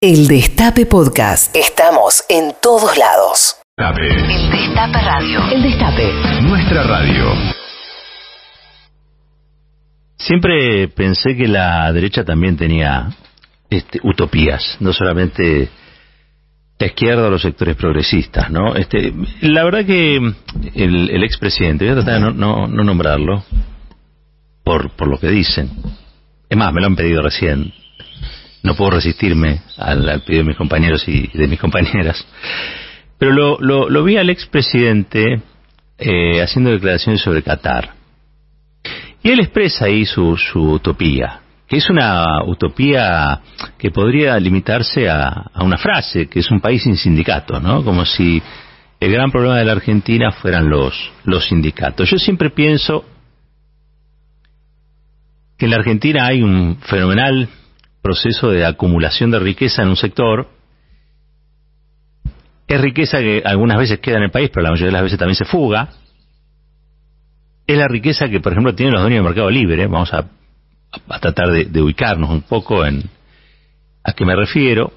[0.00, 1.56] El Destape Podcast.
[1.56, 3.56] Estamos en todos lados.
[3.76, 5.40] El Destape Radio.
[5.50, 6.12] El Destape.
[6.42, 7.24] Nuestra radio.
[10.16, 13.08] Siempre pensé que la derecha también tenía
[13.70, 15.68] este, utopías, no solamente
[16.78, 18.76] la izquierda o los sectores progresistas, ¿no?
[18.76, 20.14] Este, la verdad que
[20.76, 23.42] el, el expresidente, voy a tratar de no, no, nombrarlo
[24.62, 25.72] por, por lo que dicen.
[26.48, 27.72] Es más, me lo han pedido recién
[28.62, 32.26] no puedo resistirme al, pedido de mis compañeros y de mis compañeras.
[33.18, 35.40] Pero lo, lo, vi al expresidente
[35.98, 37.94] eh, haciendo declaraciones sobre Qatar.
[39.22, 43.40] Y él expresa ahí su, su utopía, que es una utopía
[43.76, 47.82] que podría limitarse a, a, una frase, que es un país sin sindicatos, ¿no?
[47.82, 48.40] Como si
[49.00, 52.08] el gran problema de la Argentina fueran los, los sindicatos.
[52.08, 53.04] Yo siempre pienso
[55.56, 57.48] que en la Argentina hay un fenomenal
[58.02, 60.48] proceso de acumulación de riqueza en un sector.
[62.66, 65.18] Es riqueza que algunas veces queda en el país, pero la mayoría de las veces
[65.18, 65.88] también se fuga.
[67.66, 69.86] Es la riqueza que, por ejemplo, tienen los dueños del mercado libre.
[69.86, 70.26] Vamos a,
[71.20, 73.02] tratar de, ubicarnos un poco en
[74.04, 74.92] a qué me refiero.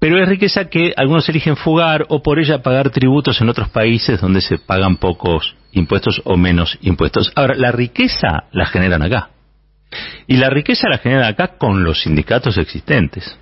[0.00, 4.20] Pero es riqueza que algunos eligen fugar o por ella pagar tributos en otros países
[4.20, 7.32] donde se pagan pocos impuestos o menos impuestos.
[7.34, 9.30] Ahora, la riqueza la generan acá.
[10.26, 13.38] Y la riqueza la genera acá con los sindicatos existentes.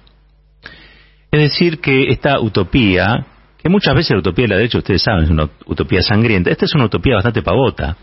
[1.30, 3.26] Es decir, que esta utopía,
[3.58, 6.64] que muchas veces la utopía de la derecha, ustedes saben, es una utopía sangrienta, esta
[6.64, 7.96] es una utopía bastante pavota.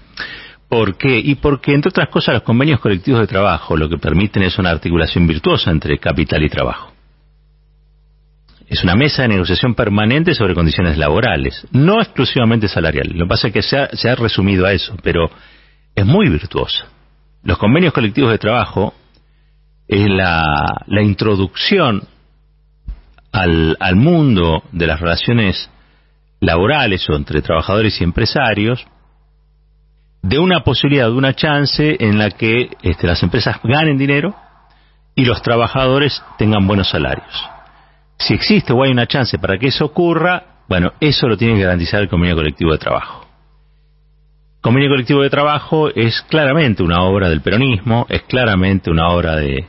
[0.68, 1.18] ¿Por qué?
[1.20, 4.72] Y porque, entre otras cosas, los convenios colectivos de trabajo lo que permiten es una
[4.72, 6.92] articulación virtuosa entre capital y trabajo.
[8.68, 13.14] Es una mesa de negociación permanente sobre condiciones laborales, no exclusivamente salariales.
[13.14, 15.30] Lo que pasa es que se se ha resumido a eso, pero
[15.96, 16.93] es muy virtuosa.
[17.44, 18.94] Los convenios colectivos de trabajo
[19.88, 22.02] es la, introducción
[23.32, 25.70] al, al mundo de las relaciones
[26.40, 28.86] laborales o entre trabajadores y empresarios
[30.22, 34.34] de una posibilidad, de una chance en la que este, las empresas ganen dinero
[35.16, 37.50] y los trabajadores tengan buenos salarios.
[38.18, 41.64] Si existe o hay una chance para que eso ocurra, bueno, eso lo tiene que
[41.64, 43.23] garantizar el convenio colectivo de trabajo.
[44.64, 49.68] Convenio colectivo de trabajo es claramente una obra del peronismo, es claramente una obra de,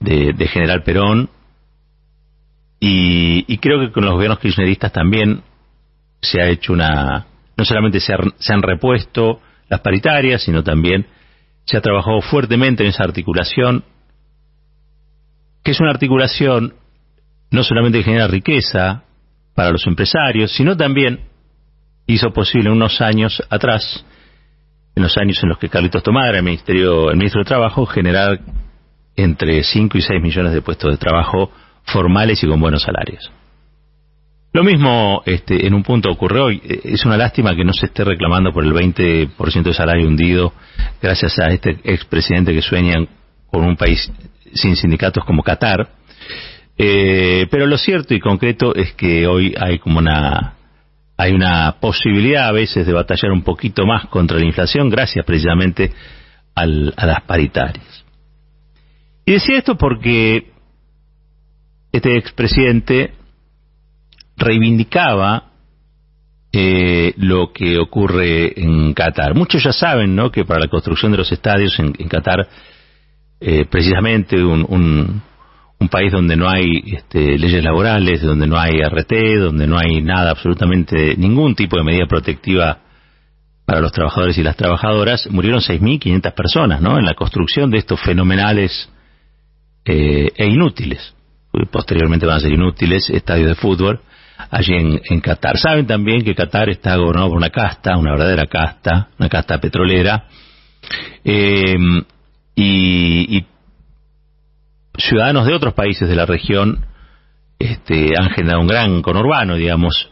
[0.00, 1.30] de, General Perón,
[2.78, 5.40] y, creo que con los gobiernos kirchneristas también
[6.20, 7.24] se ha hecho una,
[7.56, 9.40] no solamente se, se han repuesto
[9.70, 11.06] las paritarias, sino también
[11.64, 13.82] se ha trabajado fuertemente en esa articulación,
[15.64, 16.74] que es una articulación
[17.50, 19.04] no solamente que genera riqueza
[19.54, 21.31] para los empresarios, sino también
[22.06, 24.04] hizo posible unos años atrás,
[24.94, 27.86] en los años en los que Carlitos Tomada era el, ministerio, el ministro de Trabajo,
[27.86, 28.40] generar
[29.16, 31.50] entre 5 y 6 millones de puestos de trabajo
[31.84, 33.30] formales y con buenos salarios.
[34.54, 36.60] Lo mismo este, en un punto ocurrió hoy.
[36.84, 40.52] Es una lástima que no se esté reclamando por el 20% de salario hundido
[41.00, 42.96] gracias a este expresidente que sueña
[43.50, 44.12] con un país
[44.52, 45.88] sin sindicatos como Qatar.
[46.76, 50.54] Eh, pero lo cierto y concreto es que hoy hay como una
[51.16, 55.92] hay una posibilidad a veces de batallar un poquito más contra la inflación gracias precisamente
[56.54, 58.04] a las paritarias.
[59.24, 60.50] Y decía esto porque
[61.92, 63.14] este expresidente
[64.36, 65.50] reivindicaba
[66.52, 69.34] eh, lo que ocurre en Qatar.
[69.34, 70.30] Muchos ya saben ¿no?
[70.30, 72.46] que para la construcción de los estadios en, Qatar,
[73.40, 75.22] eh, precisamente un
[75.88, 80.30] país donde no hay este, leyes laborales, donde no hay RT, donde no hay nada,
[80.30, 82.78] absolutamente ningún tipo de medida protectiva
[83.64, 86.98] para los trabajadores y las trabajadoras, murieron 6.500 personas ¿no?
[86.98, 88.90] en la construcción de estos fenomenales
[89.84, 91.14] eh, e inútiles.
[91.70, 94.00] Posteriormente van a ser inútiles estadios de fútbol
[94.50, 95.56] allí en, Qatar.
[95.58, 100.24] Saben también que Qatar está gobernado por una casta, una verdadera casta, una casta petrolera,
[101.24, 101.74] eh,
[102.54, 103.46] y, y
[104.96, 106.86] ciudadanos de otros países de la región
[107.58, 110.10] este, han generado un gran conurbano, digamos,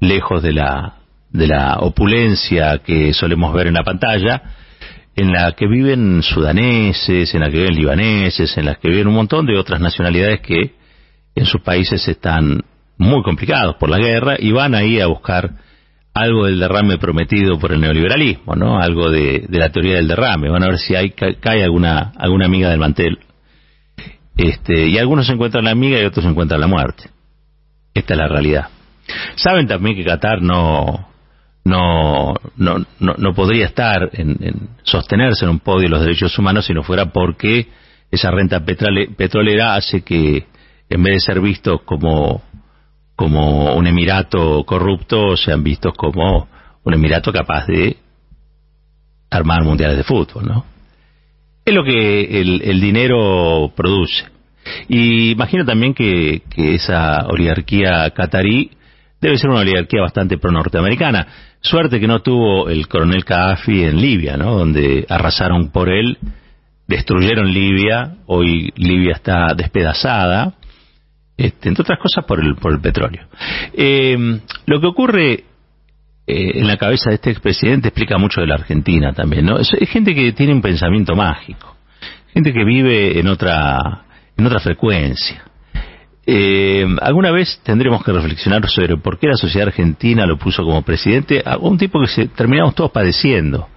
[0.00, 0.94] lejos de la,
[1.30, 4.42] de la opulencia que solemos ver en la pantalla,
[5.16, 9.14] en la que viven sudaneses, en la que viven libaneses, en la que viven un
[9.14, 10.74] montón de otras nacionalidades que
[11.34, 12.62] en sus países están
[12.96, 15.50] muy complicados por la guerra y van ahí a buscar
[16.14, 18.78] algo del derrame prometido por el neoliberalismo, ¿no?
[18.78, 20.48] Algo de, de la teoría del derrame.
[20.48, 23.18] Van a ver si hay, cae alguna, alguna amiga del mantel
[24.36, 27.10] este, y algunos encuentran la amiga y otros encuentran la muerte.
[27.92, 28.68] Esta es la realidad.
[29.36, 31.08] Saben también que Qatar no,
[31.64, 36.74] no, no, no, podría estar en, sostenerse en un podio de los derechos humanos si
[36.74, 37.68] no fuera porque
[38.10, 40.46] esa renta petrolera hace que
[40.88, 42.42] en vez de ser vistos como
[43.16, 46.48] como un emirato corrupto, sean vistos como
[46.82, 47.96] un emirato capaz de
[49.30, 50.64] armar mundiales de fútbol, ¿no?
[51.64, 54.24] Es lo que el, dinero produce.
[54.88, 58.70] Y imagino también que, que esa oligarquía catarí
[59.20, 61.26] debe ser una oligarquía bastante pro-norteamericana.
[61.60, 64.58] Suerte que no tuvo el coronel Gaddafi en Libia, ¿no?
[64.58, 66.18] Donde arrasaron por él,
[66.86, 70.52] destruyeron Libia, hoy Libia está despedazada,
[71.38, 73.26] este, entre otras cosas por el, por el petróleo.
[73.72, 75.44] Eh, lo que ocurre
[76.26, 79.58] eh, en la cabeza de este expresidente explica mucho de la Argentina también, ¿no?
[79.58, 81.76] Es, gente que tiene un pensamiento mágico,
[82.32, 84.04] gente que vive en otra,
[84.36, 85.44] en otra frecuencia.
[86.26, 90.80] Eh, alguna vez tendremos que reflexionar sobre por qué la sociedad argentina lo puso como
[90.80, 93.68] presidente a un tipo que se, terminamos todos padeciendo.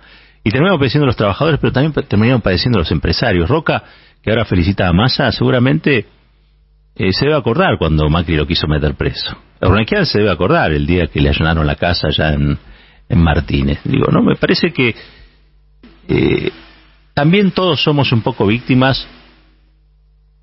[0.43, 3.50] Y terminamos padeciendo los trabajadores, pero también terminamos padeciendo los empresarios.
[3.50, 3.83] Roca,
[4.23, 6.05] que ahora felicita a Massa, seguramente
[6.97, 9.38] eh, se debe acordar cuando Macri lo quiso meter preso.
[9.61, 12.57] Ornequian se debe acordar el día que le allanaron la casa allá en,
[13.09, 13.79] en Martínez.
[13.83, 14.95] Digo, no, me parece que
[16.07, 16.51] eh,
[17.13, 19.07] también todos somos un poco víctimas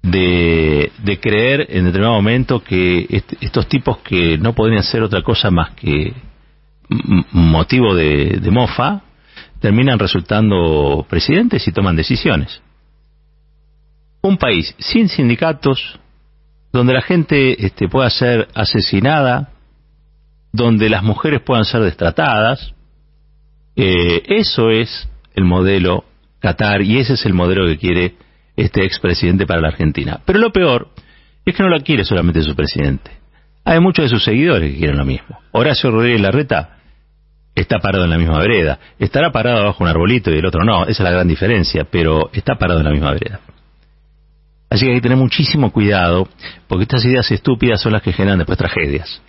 [0.02, 0.90] de,
[1.20, 6.12] creer en determinado momento que estos tipos que no podrían ser otra cosa más que
[7.32, 9.02] motivo de, mofa,
[9.60, 12.60] terminan resultando presidentes y toman decisiones.
[14.20, 15.98] Un país sin sindicatos,
[16.78, 19.50] donde la gente este, pueda ser asesinada,
[20.52, 22.74] donde las mujeres puedan ser destratadas,
[23.76, 26.04] eh, eso es el modelo
[26.40, 28.16] Qatar y ese es el modelo que quiere
[28.56, 30.20] este expresidente para la Argentina.
[30.24, 30.88] Pero lo peor
[31.44, 33.10] es que no la quiere solamente su presidente.
[33.64, 35.38] Hay muchos de sus seguidores que quieren lo mismo.
[35.52, 36.78] Horacio Rodríguez Larreta
[37.54, 38.80] está parado en la misma vereda.
[38.98, 40.82] Estará parado bajo un arbolito y el otro no.
[40.82, 43.40] Esa es la gran diferencia, pero está parado en la misma vereda.
[44.74, 46.26] Así que hay que tener muchísimo cuidado,
[46.66, 49.22] porque estas ideas estúpidas son las que generan después tragedias.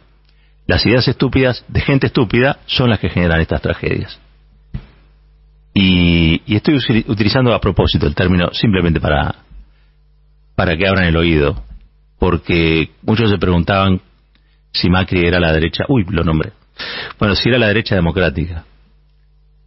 [0.66, 4.20] Las ideas estúpidas de gente estúpida son las que generan estas tragedias.
[5.72, 9.36] Y, estoy utilizando a propósito el término simplemente para,
[10.56, 11.64] para que abran el oído,
[12.18, 14.02] porque muchos se preguntaban
[14.72, 16.54] si Macri era la derecha, uy, lo nombré,
[17.20, 18.66] bueno, si era la derecha democrática.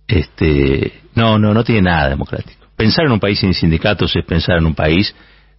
[0.09, 2.67] Este, no, no, no tiene nada democrático.
[2.75, 5.15] Pensar en un país sin sindicatos es pensar en un país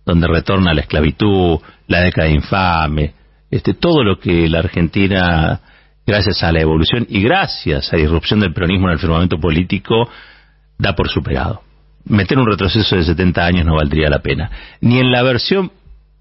[0.06, 3.14] donde retorna la esclavitud, la década infame,
[3.52, 5.60] este, todo lo que la Argentina,
[6.06, 10.10] gracias a la evolución y gracias a la irrupción del peronismo en el firmamento político,
[10.78, 11.62] da por superado.
[12.06, 14.50] Meter un retroceso de 70 años no valdría la pena.
[14.82, 15.72] Ni en la versión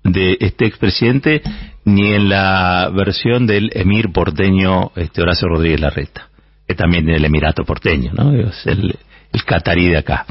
[0.03, 1.43] de este expresidente,
[1.85, 6.29] ni en la versión del emir porteño este Horacio Rodríguez Larreta,
[6.67, 8.33] que también tiene el emirato porteño, ¿no?
[8.33, 8.97] Es el
[9.45, 10.27] catarí de acá.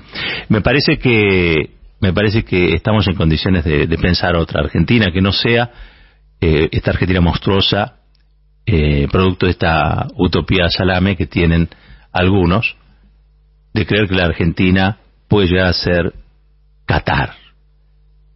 [0.50, 5.32] Me parece que me parece que estamos en condiciones de, pensar otra Argentina que no
[5.32, 5.72] sea
[6.40, 7.96] eh, esta Argentina monstruosa,
[8.66, 11.70] eh, producto de esta utopía salame que tienen
[12.12, 12.76] algunos,
[13.74, 14.98] de creer que la Argentina
[15.28, 16.14] puede llegar a ser
[16.86, 17.34] Qatar.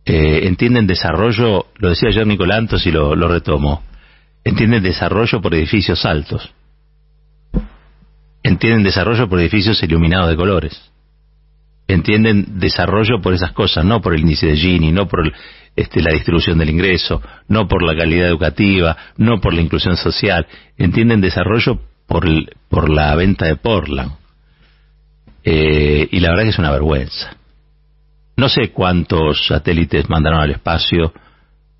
[0.05, 3.83] Eh, entienden desarrollo, lo decía ayer Nicolantos y lo, lo retomo,
[4.43, 6.51] entienden desarrollo por edificios altos,
[8.41, 10.90] entienden desarrollo por edificios iluminados de colores,
[11.87, 15.31] entienden desarrollo por esas cosas, no por el índice de Gini, no por
[15.75, 20.47] este, la distribución del ingreso, no por la calidad educativa, no por la inclusión social,
[20.77, 22.25] entienden desarrollo por,
[22.69, 24.13] por la venta de Portland,
[25.43, 27.35] eh, y la verdad que es una vergüenza.
[28.37, 31.13] No sé cuántos satélites mandaron al espacio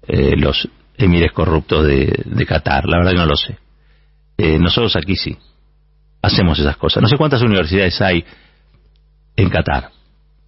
[0.08, 0.68] eh, los
[0.98, 3.58] emires corruptos de, de, Qatar, la verdad que no lo sé.
[4.38, 5.38] Eh, nosotros aquí sí,
[6.22, 7.02] hacemos esas cosas.
[7.02, 8.24] No sé cuántas universidades hay
[9.42, 9.90] en Qatar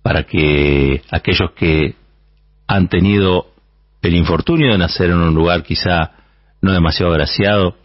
[0.01, 1.95] para que aquellos que
[2.67, 3.47] han tenido
[4.01, 6.11] el infortunio de nacer en un lugar quizá
[6.61, 7.75] no demasiado agraciado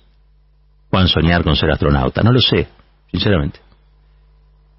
[0.91, 2.23] puedan soñar con ser astronauta.
[2.23, 2.69] No lo sé,
[3.11, 3.61] sinceramente.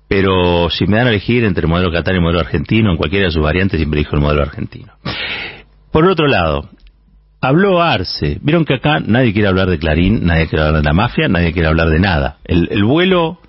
[0.08, 2.98] Pero si me dan a elegir entre el modelo Qatar y el modelo argentino, en
[2.98, 4.94] cualquiera de sus variantes siempre elijo el modelo argentino.
[5.92, 6.70] Por otro lado,
[7.42, 8.40] habló Arce.
[8.42, 11.54] Vieron que acá nadie quiere hablar de Clarín, nadie quiere hablar de la mafia, nadie
[11.54, 12.38] quiere hablar de nada.
[12.44, 13.40] El, vuelo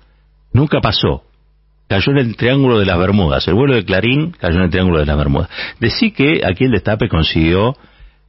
[0.53, 1.23] nunca pasó.
[1.91, 3.45] Cayó en el Triángulo de las Bermudas.
[3.49, 5.49] El vuelo de Clarín cayó en el Triángulo de las Bermudas.
[5.81, 7.75] Decí que aquí el Destape consiguió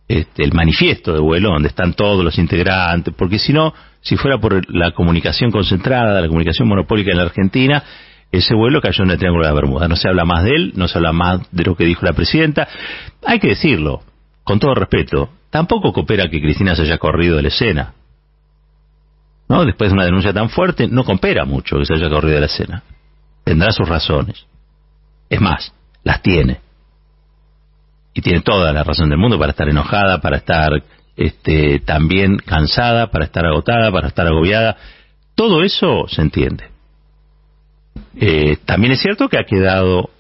[0.08, 4.38] este, el manifiesto de vuelo donde están todos los integrantes, porque si no, si fuera
[4.38, 7.84] por la comunicación concentrada, la comunicación monopólica en la Argentina,
[8.32, 9.86] ese vuelo cayó en el Triángulo de la Bermuda.
[9.86, 12.14] No se habla más de él, no se habla más de lo que dijo la
[12.14, 12.66] presidenta.
[13.24, 14.02] Hay que decirlo,
[14.42, 17.94] con todo respeto, tampoco coopera que Cristina se haya corrido de la escena.
[19.48, 19.64] ¿No?
[19.64, 22.46] Después de una denuncia tan fuerte, no coopera mucho que se haya corrido de la
[22.46, 22.82] escena.
[23.44, 24.46] Tendrá sus razones.
[25.28, 25.72] Es más,
[26.04, 26.60] las tiene.
[28.14, 30.70] y tiene toda la razón del mundo para estar enojada, para estar
[31.16, 34.76] este, también cansada, para estar agotada, para estar agobiada.
[35.34, 36.68] Todo eso se entiende.
[38.16, 40.10] Eh, también es cierto que ha quedado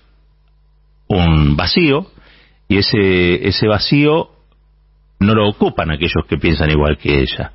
[1.08, 2.06] un vacío
[2.68, 4.30] y ese, ese vacío
[5.20, 7.52] no lo ocupan aquellos que piensan igual que ella.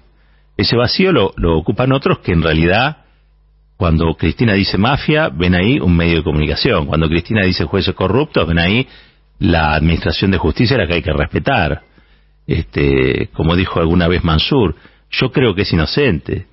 [0.55, 3.05] Ese vacío lo, lo ocupan otros que en realidad
[3.77, 6.87] cuando Cristina dice mafia, ven ahí un medio de comunicación.
[6.87, 8.87] Cuando Cristina dice jueces corruptos, ven ahí
[9.39, 11.83] la administración de justicia la que hay que respetar.
[12.47, 14.75] Este, como dijo alguna vez Mansur,
[15.11, 16.47] yo creo que es inocente.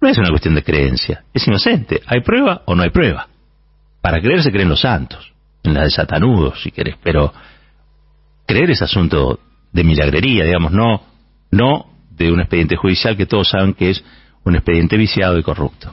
[0.00, 2.02] No es una cuestión de creencia, es inocente.
[2.06, 3.28] ¿Hay prueba o no hay prueba?
[4.02, 5.32] Para creer se creen los santos,
[5.62, 7.32] en la de satanudos, si querés, pero
[8.44, 9.38] creer es asunto
[9.72, 11.02] de milagrería, digamos, no,
[11.50, 14.04] no de un expediente judicial que todos saben que es
[14.44, 15.92] un expediente viciado y corrupto.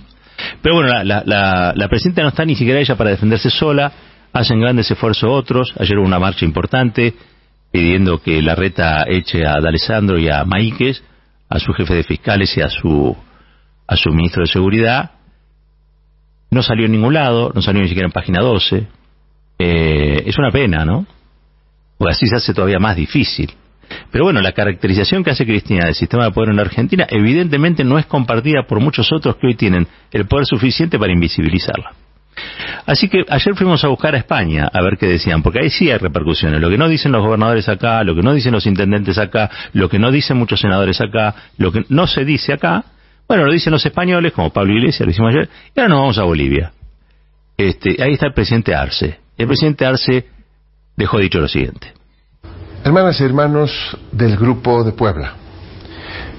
[0.63, 3.91] Pero bueno, la, la, la presidenta no está ni siquiera ella para defenderse sola,
[4.32, 5.74] hacen grandes esfuerzos otros.
[5.77, 7.13] Ayer hubo una marcha importante
[7.70, 11.03] pidiendo que la reta eche a D'Alessandro y a Maíquez,
[11.50, 13.13] a su jefe de fiscales y a su,
[13.86, 15.12] a su ministro de Seguridad.
[16.50, 18.88] No salió en ningún lado, no salió ni siquiera en página 12.
[19.60, 21.05] Eh, es una pena, ¿no?
[21.98, 23.53] Porque así se hace todavía más difícil.
[24.11, 27.97] Pero bueno, la caracterización que hace Cristina del sistema de poder en Argentina evidentemente no
[27.97, 31.93] es compartida por muchos otros que hoy tienen el poder suficiente para invisibilizarla.
[32.85, 35.89] Así que ayer fuimos a buscar a España a ver qué decían, porque ahí sí
[35.89, 36.59] hay repercusiones.
[36.59, 39.89] Lo que no dicen los gobernadores acá, lo que no dicen los intendentes acá, lo
[39.89, 42.85] que no dicen muchos senadores acá, lo que no se dice acá,
[43.27, 46.17] bueno, lo dicen los españoles, como Pablo Iglesias, lo hicimos ayer, y ahora nos vamos
[46.17, 46.73] a Bolivia.
[47.57, 49.19] Este, ahí está el presidente Arce.
[49.37, 50.25] El presidente Arce
[50.97, 51.92] dejó dicho lo siguiente.
[52.85, 53.71] Hermanas y hermanos
[54.11, 55.35] del Grupo de Puebla,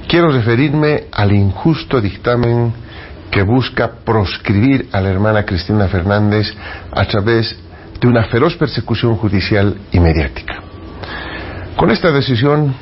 [0.06, 2.70] quiero referirme al injusto dictamen
[3.30, 6.54] que busca proscribir a la hermana Cristina Fernández
[6.92, 7.56] a través
[7.98, 10.60] de una feroz persecución judicial y mediática.
[11.76, 12.74] Con esta decisión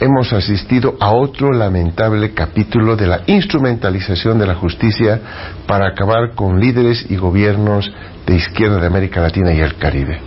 [0.00, 5.20] hemos asistido a otro lamentable capítulo de la instrumentalización de la justicia
[5.68, 7.88] para acabar con líderes y gobiernos
[8.26, 10.20] de izquierda de América Latina y el Caribe.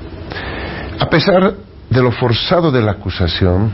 [0.97, 3.71] A pesar de lo forzado de la acusación,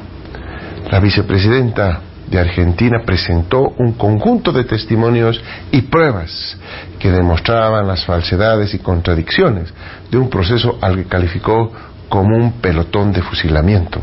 [0.92, 5.42] la vicepresidenta de Argentina presentó un conjunto de testimonios
[5.72, 6.58] y pruebas
[7.00, 9.74] que demostraban las falsedades y contradicciones
[10.10, 11.72] de un proceso al que calificó
[12.10, 14.00] como un pelotón de fusilamiento.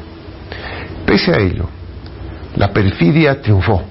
[1.06, 1.68] Pese a ello,
[2.56, 3.82] la perfidia triunfó,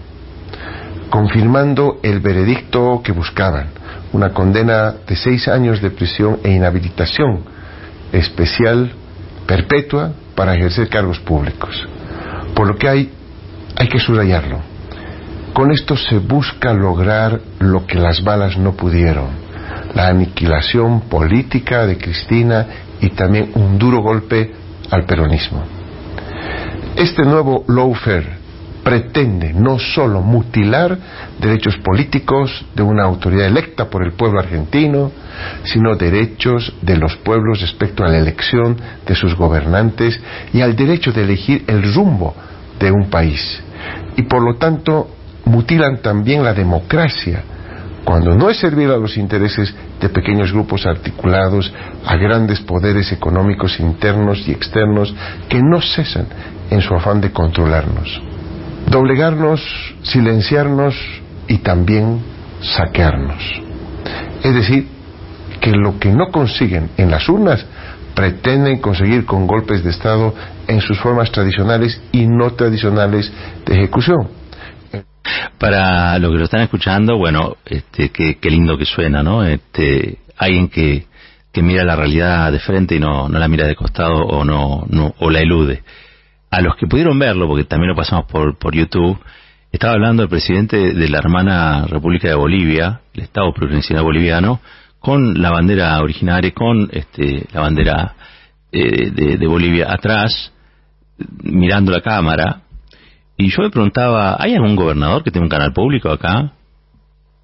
[1.09, 3.67] confirmando el veredicto que buscaban,
[4.11, 7.43] una condena de seis años de prisión e inhabilitación
[8.11, 8.91] especial
[9.49, 11.87] perpetua para ejercer cargos públicos.
[12.53, 13.11] Por lo que hay,
[13.75, 14.59] hay que subrayarlo.
[15.53, 19.29] Con esto se busca lograr lo que las balas no pudieron,
[19.95, 22.67] la aniquilación política de Cristina
[23.01, 24.53] y también un duro golpe
[24.91, 25.63] al peronismo.
[26.95, 28.38] Este nuevo lawfare
[28.89, 30.97] pretende no solo mutilar
[31.39, 35.11] derechos políticos de una autoridad electa por el pueblo argentino,
[35.63, 40.19] sino derechos de los pueblos respecto a la elección de sus gobernantes
[40.53, 42.33] y al derecho de elegir el rumbo
[42.79, 43.61] de un país.
[44.17, 45.07] Y por lo tanto
[45.45, 47.43] mutilan también la democracia,
[48.03, 51.71] cuando no es servir a los intereses de pequeños grupos articulados
[52.07, 55.13] a grandes poderes económicos internos y externos
[55.47, 56.25] que no cesan
[56.71, 58.28] en su afán de controlarnos
[58.87, 59.61] doblegarnos,
[60.03, 60.95] silenciarnos
[61.47, 62.21] y también
[62.61, 63.43] saquearnos.
[64.43, 64.87] Es decir,
[65.59, 67.65] que lo que no consiguen en las urnas
[68.15, 70.33] pretenden conseguir con golpes de Estado
[70.67, 73.31] en sus formas tradicionales y no tradicionales
[73.65, 74.29] de ejecución.
[75.57, 79.43] Para los que lo están escuchando, bueno, este, qué, lindo que suena, ¿no?
[79.43, 81.05] Este, alguien que,
[81.51, 84.85] que mira la realidad de frente y no, no la mira de costado o no,
[84.89, 85.83] no o la elude
[86.49, 89.19] a los que pudieron verlo, porque también lo pasamos por, por YouTube,
[89.71, 94.59] estaba hablando el presidente de la hermana República de Bolivia, el Estado Plurinacional Boliviano,
[94.99, 98.15] con la bandera originaria, con este, la bandera
[98.71, 100.51] eh, de, Bolivia atrás,
[101.43, 102.61] mirando la cámara,
[103.37, 106.51] y yo me preguntaba, ¿hay algún gobernador que tenga un canal público acá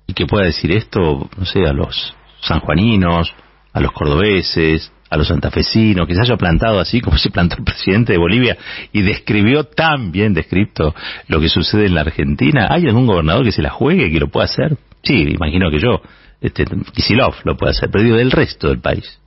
[0.08, 3.34] y que pueda decir esto, no sé, a los sanjuaninos,
[3.72, 7.64] a los cordobeses, a los santafesinos, que se haya plantado así como se plantó el
[7.64, 8.58] presidente de Bolivia
[8.92, 10.96] y describió tan bien descrito
[11.28, 12.68] lo que sucede en la Argentina.
[12.70, 14.78] ¿Hay algún gobernador que se la juegue, que lo pueda hacer?
[15.04, 16.02] Sí, imagino que yo,
[16.42, 19.20] este, Kisilov lo puede hacer, pero digo del resto del país.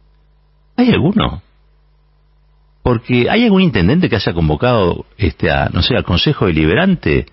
[0.76, 1.42] ¿Hay alguno?
[2.82, 7.26] Porque hay algún intendente que haya convocado este, a, no sé, al Consejo Deliberante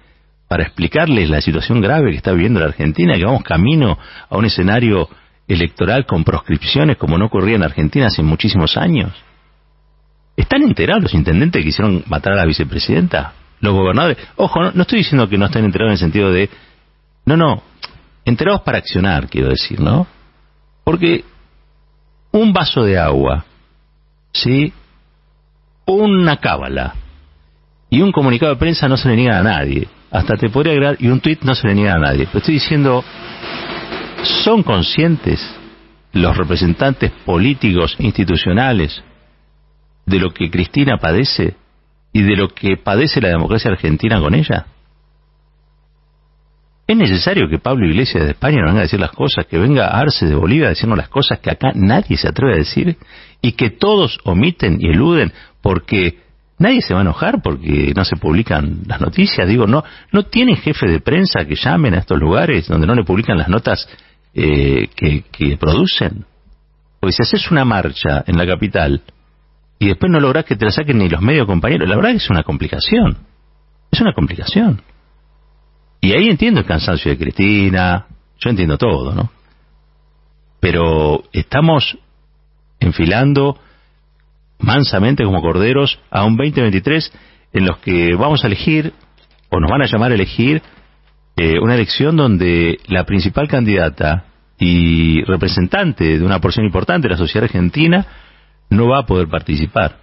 [0.48, 3.98] para explicarles la situación grave que está viviendo la Argentina, que vamos camino
[4.30, 5.10] a un escenario
[5.48, 9.12] electoral con proscripciones como no ocurría en Argentina hace muchísimos años.
[10.36, 13.34] ¿Están enterados los intendentes que quisieron matar a la vicepresidenta?
[13.62, 14.18] Los gobernadores.
[14.36, 16.50] Ojo, no, estoy diciendo que no estén enterados en el sentido de.
[17.26, 17.64] No, no.
[18.26, 20.08] Enterados para accionar, quiero decir, ¿no?
[20.84, 21.24] Porque
[22.32, 23.46] un vaso de agua,
[24.34, 24.74] ¿sí?
[25.86, 26.96] Una cábala
[27.90, 29.88] y un comunicado de prensa no se le niega a nadie.
[30.12, 32.26] Hasta te podría agregar, y un tuit no se le niega a nadie.
[32.26, 33.04] Pero estoy diciendo,
[34.26, 35.42] ¿son conscientes
[36.14, 39.04] los representantes políticos, institucionales,
[40.06, 41.56] de lo que Cristina padece
[42.14, 44.68] y de lo que padece la democracia argentina con ella?
[46.88, 49.88] ¿Es necesario que Pablo Iglesias de España nos venga a decir las cosas, que venga
[49.88, 52.98] Arce de Bolivia a decirnos las cosas que acá nadie se atreve a decir
[53.42, 56.20] y que todos omiten y eluden porque
[56.60, 59.48] nadie se va a enojar porque no se publican las noticias?
[59.48, 63.04] Digo, no, no tienen jefe de prensa que llamen a estos lugares donde no le
[63.04, 63.90] publican las notas
[64.36, 66.26] eh, que, que producen.
[67.00, 69.02] Porque si haces una marcha en la capital
[69.80, 72.30] y después no lográs que te la saquen ni los medios compañeros, la verdad es
[72.30, 73.18] una complicación.
[73.92, 74.82] Es una complicación.
[76.02, 78.08] Y ahí entiendo el cansancio de Cristina,
[78.40, 79.32] yo entiendo todo, ¿no?
[80.60, 81.98] Pero estamos
[82.80, 83.58] enfilando
[84.60, 87.12] mansamente como corderos a un 2023
[87.54, 88.94] en los que vamos a elegir,
[89.50, 90.62] o nos van a llamar a elegir,
[91.38, 94.26] eh, una elección donde la principal candidata
[94.58, 98.06] y representante de una porción importante de la sociedad argentina
[98.70, 99.98] no va a poder participar.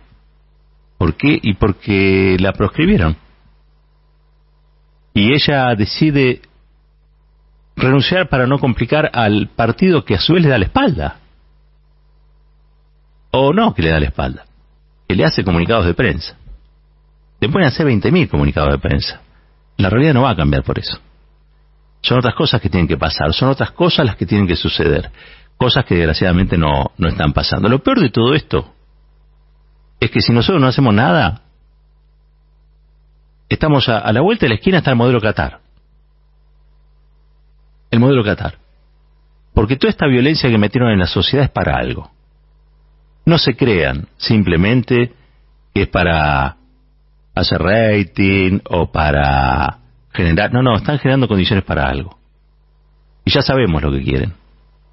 [0.99, 1.39] ¿Por qué?
[1.43, 3.17] Y porque la proscribieron.
[5.15, 6.43] Y ella decide
[7.77, 11.17] renunciar para no complicar al partido que a su vez le da la espalda.
[13.31, 14.45] O no que le da la espalda,
[15.09, 16.37] que le hace comunicados de prensa.
[17.41, 19.23] Le pueden hacer 20.000 comunicados de prensa.
[19.79, 21.01] La realidad no va a cambiar por eso.
[22.03, 25.11] Son otras cosas que tienen que pasar, son otras cosas las que tienen que suceder
[25.63, 27.69] cosas que desgraciadamente no, no están pasando.
[27.69, 28.75] Lo peor de todo esto
[30.01, 31.43] es que si nosotros no hacemos nada,
[33.49, 35.61] estamos a, a la vuelta de la esquina está el modelo Qatar.
[37.93, 38.59] El modelo Qatar.
[39.55, 42.11] Porque toda esta violencia que metieron en la sociedad es para algo.
[43.25, 45.13] No se crean simplemente
[45.73, 46.57] que es para
[47.37, 49.79] hacer rating o para
[50.13, 50.53] generar...
[50.53, 52.19] No, no, están generando condiciones para algo.
[53.25, 54.43] Y ya sabemos lo que quieren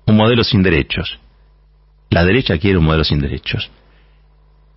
[0.10, 1.20] un modelo sin derechos.
[2.10, 3.70] La derecha quiere un modelo sin derechos.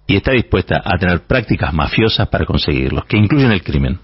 [0.07, 3.98] Y está dispuesta a tener prácticas mafiosas para conseguirlos, que incluyen el crimen,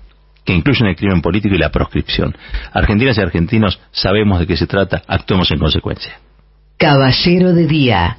[0.45, 2.35] que incluyen el crimen político y la proscripción.
[2.73, 6.19] Argentinas y argentinos sabemos de qué se trata, actuemos en consecuencia.
[6.79, 8.19] Caballero de Día.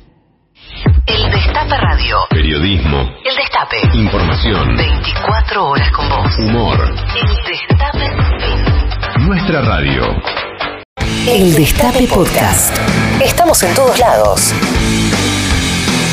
[1.10, 2.17] El Destape Radio.
[2.30, 3.00] Periodismo.
[3.26, 3.78] El Destape.
[3.93, 4.76] Información.
[4.78, 6.38] 24 horas con vos.
[6.38, 6.78] Humor.
[7.15, 9.19] El Destape.
[9.19, 10.04] Nuestra radio.
[11.28, 12.78] El Destape Podcast.
[13.24, 14.54] Estamos en todos lados.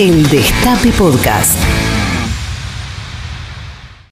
[0.00, 1.58] El Destape Podcast.